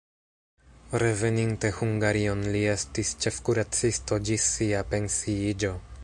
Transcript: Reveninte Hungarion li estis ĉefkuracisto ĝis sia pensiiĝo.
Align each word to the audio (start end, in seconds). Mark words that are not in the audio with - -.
Reveninte 1.01 1.69
Hungarion 1.79 2.41
li 2.55 2.63
estis 2.71 3.11
ĉefkuracisto 3.25 4.19
ĝis 4.31 4.47
sia 4.55 4.81
pensiiĝo. 4.95 5.71